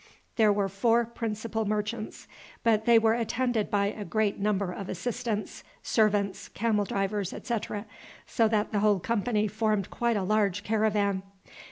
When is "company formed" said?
8.99-9.91